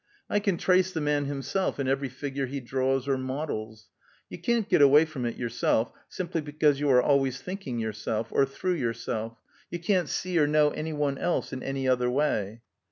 I 0.31 0.39
can 0.39 0.57
trace 0.57 0.91
the 0.91 0.99
man 0.99 1.25
himself 1.25 1.79
in 1.79 1.87
every 1.87 2.09
figure 2.09 2.47
he 2.47 2.59
draws 2.59 3.07
or 3.07 3.19
models. 3.19 3.89
You 4.31 4.39
can't 4.39 4.67
get 4.67 4.81
away 4.81 5.05
from 5.05 5.27
yourself, 5.27 5.91
simply 6.09 6.41
because 6.41 6.79
you 6.79 6.89
are 6.89 7.03
always 7.03 7.39
thinking 7.39 7.77
yourself, 7.77 8.29
or 8.31 8.47
through 8.47 8.73
yourself; 8.77 9.37
you 9.69 9.77
can't 9.77 10.09
see 10.09 10.39
or 10.39 10.47
know 10.47 10.71
any 10.71 10.91
one 10.91 11.19
else 11.19 11.53
in 11.53 11.61
any 11.61 11.87
other 11.87 12.09
way." 12.09 12.63